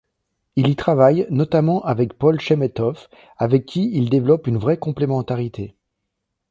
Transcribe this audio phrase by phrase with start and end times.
[0.55, 3.07] Il y travaille notamment avec Paul Chemetov,
[3.37, 5.75] avec qui il développe une vraie complémentarité.